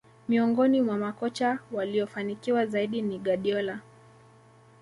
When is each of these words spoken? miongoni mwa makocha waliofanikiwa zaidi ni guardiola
miongoni 0.29 0.81
mwa 0.81 0.97
makocha 0.97 1.59
waliofanikiwa 1.71 2.65
zaidi 2.65 3.01
ni 3.01 3.19
guardiola 3.19 3.79